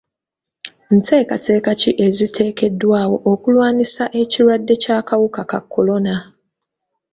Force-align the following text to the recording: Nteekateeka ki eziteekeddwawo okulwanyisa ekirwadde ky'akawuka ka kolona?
Nteekateeka 0.95 1.71
ki 1.81 1.91
eziteekeddwawo 2.05 3.17
okulwanyisa 3.31 4.03
ekirwadde 4.21 4.73
ky'akawuka 4.83 5.41
ka 5.51 5.59
kolona? 5.73 6.15